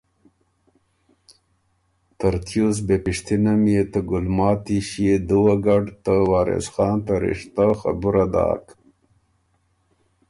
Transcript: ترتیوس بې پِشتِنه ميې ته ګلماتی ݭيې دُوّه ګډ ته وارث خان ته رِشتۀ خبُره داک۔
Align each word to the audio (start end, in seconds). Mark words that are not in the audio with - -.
ترتیوس 2.17 2.77
بې 2.87 2.97
پِشتِنه 3.03 3.53
ميې 3.63 3.81
ته 3.91 3.99
ګلماتی 4.09 4.77
ݭيې 4.89 5.15
دُوّه 5.29 5.55
ګډ 5.65 5.83
ته 6.03 6.13
وارث 6.29 6.65
خان 6.73 6.97
ته 7.05 7.13
رِشتۀ 7.21 7.67
خبُره 7.81 8.25
داک۔ 8.33 8.65